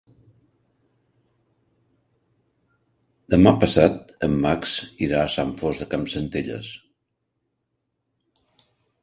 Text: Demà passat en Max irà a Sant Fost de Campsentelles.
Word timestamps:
Demà 3.33 3.53
passat 3.65 4.15
en 4.29 4.39
Max 4.47 4.73
irà 5.09 5.21
a 5.25 5.29
Sant 5.35 5.53
Fost 5.61 5.85
de 5.85 5.89
Campsentelles. 5.93 6.73